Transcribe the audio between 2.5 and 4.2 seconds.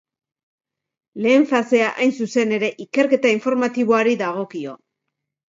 ere, ikerketa informatiboari